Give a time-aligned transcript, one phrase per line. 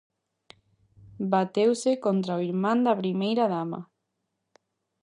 [1.33, 3.79] Bateuse contra o irmán da primeira dama.